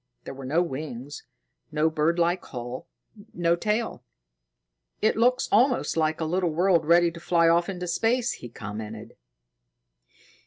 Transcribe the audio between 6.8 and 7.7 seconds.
ready to fly off